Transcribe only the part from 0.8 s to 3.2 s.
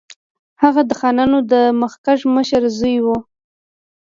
د خانانو د مخکښ مشر زوی وو.